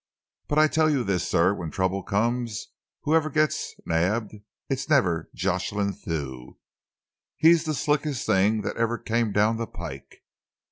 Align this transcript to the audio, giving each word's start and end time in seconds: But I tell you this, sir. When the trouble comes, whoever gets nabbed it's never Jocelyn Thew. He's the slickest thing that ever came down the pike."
But 0.47 0.57
I 0.57 0.67
tell 0.67 0.89
you 0.89 1.03
this, 1.03 1.29
sir. 1.29 1.53
When 1.53 1.69
the 1.69 1.75
trouble 1.75 2.01
comes, 2.01 2.69
whoever 3.03 3.29
gets 3.29 3.75
nabbed 3.85 4.31
it's 4.67 4.89
never 4.89 5.29
Jocelyn 5.35 5.93
Thew. 5.93 6.57
He's 7.37 7.65
the 7.65 7.75
slickest 7.75 8.25
thing 8.25 8.61
that 8.61 8.77
ever 8.77 8.97
came 8.97 9.31
down 9.31 9.57
the 9.57 9.67
pike." 9.67 10.23